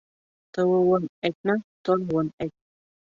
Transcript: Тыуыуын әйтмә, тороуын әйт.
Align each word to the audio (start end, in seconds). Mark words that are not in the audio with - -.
Тыуыуын 0.57 1.05
әйтмә, 1.29 1.55
тороуын 1.83 2.33
әйт. 2.47 2.55